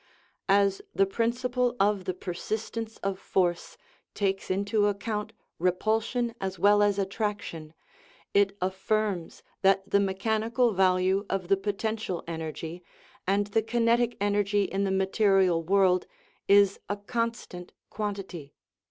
[0.49, 3.77] "As the principle of the persistence of force
[4.15, 7.75] takes into account repulsion as well as attraction,
[8.33, 12.81] it affirms that the mechanical value of the potential energy
[13.27, 16.07] and the kinetic energy in the material world
[16.47, 18.55] is a constant quantity.